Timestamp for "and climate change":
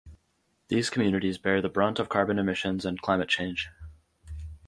2.87-3.69